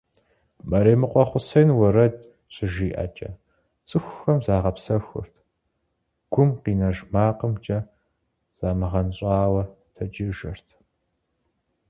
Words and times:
Мэремыкъуэ 0.69 1.23
Хъусен 1.29 1.69
уэрэд 1.77 2.13
щыжиӀэкӀэ 2.53 3.29
цӀыхухэм 3.87 4.39
загъэпсэхурт, 4.45 5.33
гум 6.31 6.49
къинэж 6.61 6.97
макъымкӀэ 7.13 7.79
замыгъэнщӀауэ 8.57 9.63
тэджыжырт. 9.95 10.67